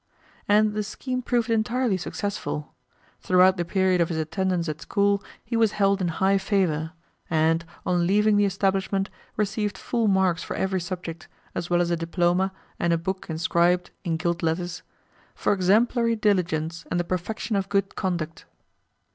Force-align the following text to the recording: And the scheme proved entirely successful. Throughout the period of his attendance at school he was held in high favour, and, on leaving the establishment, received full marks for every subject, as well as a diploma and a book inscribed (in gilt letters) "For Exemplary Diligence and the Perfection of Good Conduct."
And 0.49 0.73
the 0.73 0.81
scheme 0.81 1.21
proved 1.21 1.51
entirely 1.51 1.95
successful. 1.95 2.73
Throughout 3.19 3.57
the 3.57 3.63
period 3.63 4.01
of 4.01 4.09
his 4.09 4.17
attendance 4.17 4.67
at 4.67 4.81
school 4.81 5.21
he 5.45 5.55
was 5.55 5.73
held 5.73 6.01
in 6.01 6.07
high 6.07 6.39
favour, 6.39 6.93
and, 7.29 7.63
on 7.85 8.07
leaving 8.07 8.35
the 8.35 8.45
establishment, 8.45 9.11
received 9.37 9.77
full 9.77 10.07
marks 10.07 10.41
for 10.41 10.55
every 10.55 10.81
subject, 10.81 11.27
as 11.53 11.69
well 11.69 11.81
as 11.81 11.91
a 11.91 11.95
diploma 11.97 12.51
and 12.79 12.91
a 12.91 12.97
book 12.97 13.27
inscribed 13.29 13.91
(in 14.03 14.17
gilt 14.17 14.41
letters) 14.41 14.81
"For 15.35 15.53
Exemplary 15.53 16.15
Diligence 16.15 16.83
and 16.89 16.99
the 16.99 17.03
Perfection 17.03 17.55
of 17.55 17.69
Good 17.69 17.93
Conduct." 17.95 18.45